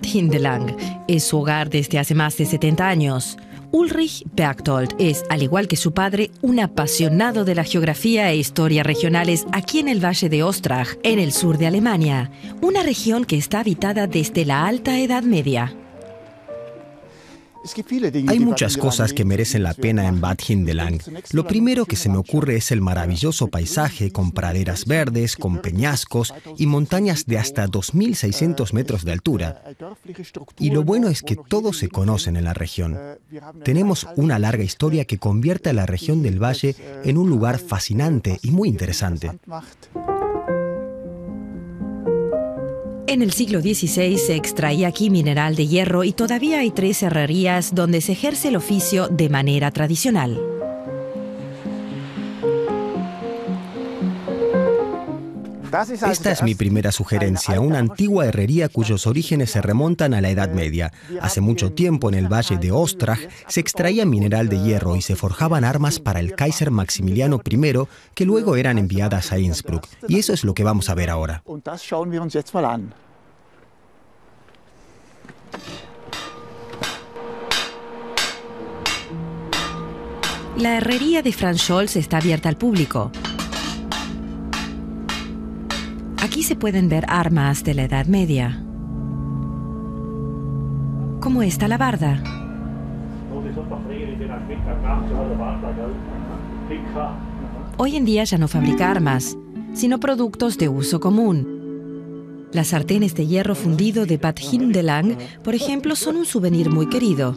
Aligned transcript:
Hindelang. 0.00 0.76
Es 1.08 1.24
su 1.24 1.38
hogar 1.38 1.68
desde 1.68 1.98
hace 1.98 2.14
más 2.14 2.36
de 2.36 2.46
70 2.46 2.88
años. 2.88 3.36
Ulrich 3.72 4.24
Berchtold 4.34 4.94
es, 4.98 5.24
al 5.30 5.42
igual 5.42 5.66
que 5.66 5.76
su 5.76 5.92
padre, 5.92 6.30
un 6.42 6.60
apasionado 6.60 7.44
de 7.44 7.54
la 7.54 7.64
geografía 7.64 8.30
e 8.30 8.36
historia 8.36 8.82
regionales 8.82 9.46
aquí 9.52 9.78
en 9.78 9.88
el 9.88 10.04
Valle 10.04 10.28
de 10.28 10.42
Ostrach, 10.42 10.88
en 11.02 11.18
el 11.18 11.32
sur 11.32 11.56
de 11.56 11.66
Alemania, 11.66 12.30
una 12.60 12.82
región 12.82 13.24
que 13.24 13.38
está 13.38 13.60
habitada 13.60 14.06
desde 14.06 14.44
la 14.44 14.66
Alta 14.66 14.98
Edad 14.98 15.22
Media. 15.22 15.74
Hay 18.28 18.40
muchas 18.40 18.76
cosas 18.76 19.12
que 19.12 19.24
merecen 19.24 19.62
la 19.62 19.74
pena 19.74 20.06
en 20.06 20.20
Bad 20.20 20.38
Hindelang. 20.46 20.98
Lo 21.32 21.46
primero 21.46 21.86
que 21.86 21.96
se 21.96 22.08
me 22.08 22.16
ocurre 22.16 22.56
es 22.56 22.70
el 22.72 22.80
maravilloso 22.80 23.48
paisaje 23.48 24.10
con 24.10 24.32
praderas 24.32 24.86
verdes, 24.86 25.36
con 25.36 25.58
peñascos 25.58 26.34
y 26.58 26.66
montañas 26.66 27.26
de 27.26 27.38
hasta 27.38 27.66
2.600 27.66 28.72
metros 28.72 29.04
de 29.04 29.12
altura. 29.12 29.62
Y 30.58 30.70
lo 30.70 30.82
bueno 30.82 31.08
es 31.08 31.22
que 31.22 31.36
todos 31.36 31.78
se 31.78 31.88
conocen 31.88 32.36
en 32.36 32.44
la 32.44 32.54
región. 32.54 32.98
Tenemos 33.64 34.06
una 34.16 34.38
larga 34.38 34.64
historia 34.64 35.04
que 35.04 35.18
convierte 35.18 35.70
a 35.70 35.74
la 35.74 35.86
región 35.86 36.22
del 36.22 36.42
valle 36.42 36.74
en 37.04 37.16
un 37.16 37.28
lugar 37.30 37.58
fascinante 37.58 38.38
y 38.42 38.50
muy 38.50 38.68
interesante. 38.68 39.30
En 43.12 43.20
el 43.20 43.34
siglo 43.34 43.60
XVI 43.60 44.16
se 44.16 44.36
extraía 44.36 44.88
aquí 44.88 45.10
mineral 45.10 45.54
de 45.54 45.66
hierro 45.66 46.02
y 46.02 46.12
todavía 46.12 46.60
hay 46.60 46.70
tres 46.70 47.02
herrerías 47.02 47.74
donde 47.74 48.00
se 48.00 48.12
ejerce 48.12 48.48
el 48.48 48.56
oficio 48.56 49.08
de 49.08 49.28
manera 49.28 49.70
tradicional. 49.70 50.40
Esta 56.10 56.32
es 56.32 56.42
mi 56.42 56.54
primera 56.54 56.90
sugerencia, 56.90 57.60
una 57.60 57.78
antigua 57.78 58.26
herrería 58.26 58.70
cuyos 58.70 59.06
orígenes 59.06 59.50
se 59.50 59.60
remontan 59.60 60.14
a 60.14 60.22
la 60.22 60.30
Edad 60.30 60.50
Media. 60.50 60.90
Hace 61.20 61.42
mucho 61.42 61.72
tiempo 61.72 62.08
en 62.08 62.14
el 62.14 62.32
valle 62.32 62.56
de 62.56 62.72
Ostrach 62.72 63.20
se 63.46 63.60
extraía 63.60 64.06
mineral 64.06 64.48
de 64.48 64.58
hierro 64.58 64.96
y 64.96 65.02
se 65.02 65.16
forjaban 65.16 65.64
armas 65.64 65.98
para 65.98 66.20
el 66.20 66.34
Kaiser 66.34 66.70
Maximiliano 66.70 67.42
I 67.44 67.72
que 68.14 68.24
luego 68.24 68.56
eran 68.56 68.78
enviadas 68.78 69.32
a 69.32 69.38
Innsbruck. 69.38 69.86
Y 70.08 70.18
eso 70.18 70.32
es 70.32 70.44
lo 70.44 70.54
que 70.54 70.64
vamos 70.64 70.88
a 70.88 70.94
ver 70.94 71.10
ahora. 71.10 71.42
La 80.62 80.76
herrería 80.76 81.22
de 81.22 81.32
Franz 81.32 81.62
Scholz 81.62 81.96
está 81.96 82.18
abierta 82.18 82.48
al 82.48 82.56
público. 82.56 83.10
Aquí 86.22 86.44
se 86.44 86.54
pueden 86.54 86.88
ver 86.88 87.04
armas 87.08 87.64
de 87.64 87.74
la 87.74 87.82
Edad 87.82 88.06
Media. 88.06 88.62
Como 91.18 91.42
esta 91.42 91.66
labarda. 91.66 92.22
Hoy 97.76 97.96
en 97.96 98.04
día 98.04 98.22
ya 98.22 98.38
no 98.38 98.46
fabrica 98.46 98.88
armas, 98.88 99.36
sino 99.74 99.98
productos 99.98 100.58
de 100.58 100.68
uso 100.68 101.00
común. 101.00 102.46
Las 102.52 102.68
sartenes 102.68 103.16
de 103.16 103.26
hierro 103.26 103.56
fundido 103.56 104.06
de 104.06 104.16
Bad 104.16 104.36
Hindelang, 104.38 105.18
por 105.42 105.56
ejemplo, 105.56 105.96
son 105.96 106.18
un 106.18 106.24
souvenir 106.24 106.70
muy 106.70 106.88
querido. 106.88 107.36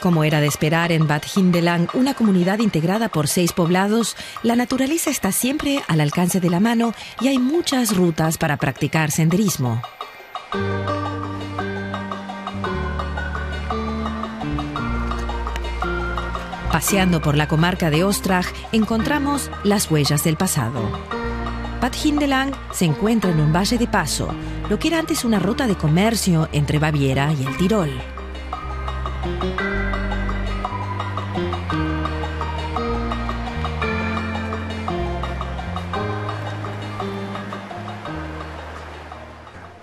Como 0.00 0.22
era 0.22 0.40
de 0.40 0.46
esperar 0.46 0.92
en 0.92 1.08
Bad 1.08 1.22
Hindelang, 1.34 1.88
una 1.92 2.14
comunidad 2.14 2.60
integrada 2.60 3.08
por 3.08 3.26
seis 3.26 3.52
poblados, 3.52 4.16
la 4.44 4.54
naturaleza 4.54 5.10
está 5.10 5.32
siempre 5.32 5.82
al 5.88 6.00
alcance 6.00 6.38
de 6.38 6.50
la 6.50 6.60
mano 6.60 6.94
y 7.20 7.26
hay 7.26 7.38
muchas 7.38 7.96
rutas 7.96 8.38
para 8.38 8.58
practicar 8.58 9.10
senderismo. 9.10 9.82
Paseando 16.70 17.20
por 17.20 17.36
la 17.36 17.48
comarca 17.48 17.90
de 17.90 18.04
Ostrach 18.04 18.46
encontramos 18.70 19.50
las 19.64 19.90
huellas 19.90 20.22
del 20.22 20.36
pasado. 20.36 20.80
Bad 21.80 21.92
Hindelang 22.04 22.52
se 22.72 22.84
encuentra 22.84 23.32
en 23.32 23.40
un 23.40 23.52
valle 23.52 23.78
de 23.78 23.88
paso, 23.88 24.28
lo 24.70 24.78
que 24.78 24.88
era 24.88 25.00
antes 25.00 25.24
una 25.24 25.40
ruta 25.40 25.66
de 25.66 25.74
comercio 25.74 26.48
entre 26.52 26.78
Baviera 26.78 27.32
y 27.32 27.44
el 27.44 27.56
Tirol. 27.56 27.90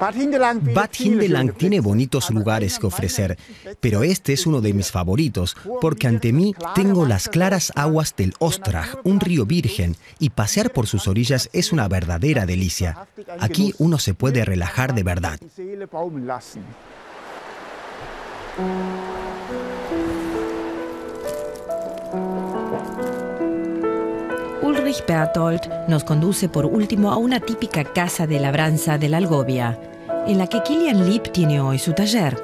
Bad 0.06 0.92
Hindelang 1.00 1.54
tiene 1.54 1.80
bonitos 1.80 2.30
lugares 2.30 2.78
que 2.78 2.86
ofrecer, 2.86 3.38
pero 3.80 4.04
este 4.04 4.34
es 4.34 4.46
uno 4.46 4.62
de 4.62 4.74
mis 4.74 4.92
favoritos 4.92 5.58
porque 5.82 6.08
ante 6.08 6.32
mí 6.32 6.54
tengo 6.76 7.08
las 7.08 7.28
claras 7.28 7.72
aguas 7.76 8.16
del 8.16 8.34
Ostrach, 8.38 9.00
un 9.04 9.20
río 9.20 9.48
virgen, 9.48 9.96
y 10.20 10.30
pasear 10.30 10.72
por 10.72 10.86
sus 10.86 11.08
orillas 11.08 11.50
es 11.54 11.72
una 11.72 11.88
verdadera 11.88 12.46
delicia. 12.46 13.08
Aquí 13.40 13.74
uno 13.80 13.98
se 13.98 14.14
puede 14.14 14.46
relajar 14.46 14.94
de 14.94 15.04
verdad. 15.04 15.40
Ulrich 24.62 25.06
Berthold 25.08 25.62
nos 25.88 26.04
conduce 26.04 26.48
por 26.48 26.66
último 26.66 27.12
a 27.12 27.18
una 27.18 27.40
típica 27.40 27.84
casa 27.84 28.28
de 28.28 28.40
labranza 28.40 28.98
de 28.98 29.10
la 29.10 29.18
Algovia, 29.18 29.80
en 30.28 30.38
la 30.38 30.48
que 30.48 30.62
Kilian 30.64 31.10
Lipp 31.10 31.32
tiene 31.32 31.60
hoy 31.62 31.80
su 31.80 31.94
taller. 31.94 32.36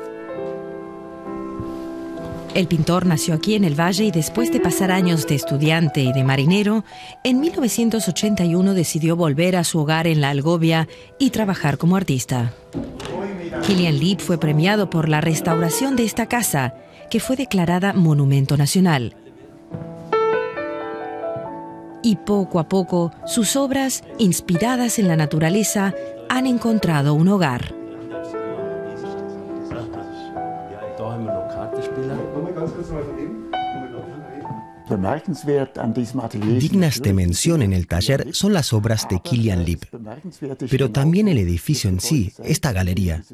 El 2.53 2.68
pintor 2.68 3.06
nació 3.06 3.34
aquí 3.34 3.56
en 3.56 3.64
el 3.64 3.80
Valle 3.80 4.03
y 4.03 4.12
después 4.12 4.52
de 4.52 4.59
pasar 4.59 4.92
años 4.92 5.25
de 5.25 5.36
estudiante 5.36 6.02
y 6.02 6.12
de 6.12 6.24
marinero, 6.25 6.84
en 7.24 7.40
1981 7.40 8.74
decidió 8.74 9.16
volver 9.16 9.56
a 9.56 9.64
su 9.64 9.80
hogar 9.80 10.06
en 10.06 10.19
la 10.19 10.31
Algovia 10.31 10.90
y 11.18 11.30
trabajar 11.30 11.78
como 11.78 11.96
artista. 11.96 12.52
Kilian 13.66 13.98
Lipp 13.98 14.19
fue 14.19 14.38
premiado 14.38 14.90
por 14.90 15.08
la 15.08 15.22
restauración 15.22 15.96
de 15.96 16.03
esta 16.03 16.25
casa, 16.25 16.74
que 17.09 17.22
fue 17.22 17.38
declarada 17.38 17.94
Monumento 17.94 18.58
Nacional. 18.58 19.16
Y 22.03 22.18
poco 22.18 22.59
a 22.59 22.68
poco, 22.68 23.13
sus 23.25 23.56
obras, 23.56 24.03
inspiradas 24.18 25.00
en 25.00 25.08
la 25.08 25.16
naturaleza, 25.16 25.94
han 26.31 26.47
encontrado 26.47 27.14
un 27.14 27.28
hogar. 27.28 27.75
Dignas 36.58 37.02
de 37.02 37.14
mención 37.14 37.62
en 37.62 37.74
el 37.74 37.88
taller 37.88 38.30
son 38.31 38.53
las 38.53 38.72
obras 38.72 39.08
de 39.09 39.19
Kilian 39.19 39.66
Lipp, 39.66 39.84
pero 40.69 40.90
también 40.92 41.28
el 41.28 41.38
edificio 41.38 41.90
en 41.90 42.00
sí, 42.00 42.31
esta 42.46 42.72
galería. 42.72 43.25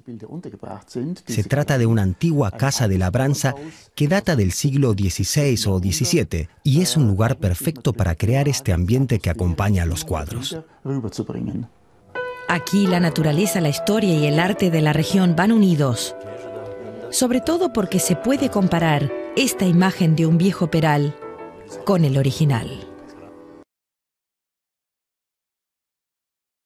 Se 1.27 1.43
trata 1.43 1.77
de 1.77 1.85
una 1.85 2.01
antigua 2.01 2.49
casa 2.49 2.87
de 2.87 2.97
labranza 2.97 3.53
que 3.93 4.07
data 4.07 4.35
del 4.35 4.51
siglo 4.51 4.93
XVI 4.93 5.55
o 5.67 5.77
XVII 5.77 6.49
y 6.63 6.81
es 6.81 6.97
un 6.97 7.05
lugar 7.05 7.37
perfecto 7.37 7.93
para 7.93 8.15
crear 8.15 8.47
este 8.47 8.73
ambiente 8.73 9.19
que 9.19 9.29
acompaña 9.29 9.83
a 9.83 9.85
los 9.85 10.03
cuadros. 10.03 10.57
Aquí 12.49 12.87
la 12.87 13.01
naturaleza, 13.01 13.59
la 13.59 13.67
historia 13.67 14.13
y 14.13 14.25
el 14.25 14.39
arte 14.39 14.71
de 14.71 14.81
la 14.81 14.93
región 14.93 15.35
van 15.35 15.51
unidos, 15.51 16.15
sobre 17.09 17.41
todo 17.41 17.73
porque 17.73 17.99
se 17.99 18.15
puede 18.15 18.49
comparar 18.49 19.11
esta 19.35 19.65
imagen 19.65 20.15
de 20.15 20.25
un 20.25 20.37
viejo 20.37 20.67
peral 20.71 21.13
con 21.83 22.05
el 22.05 22.17
original. 22.17 22.86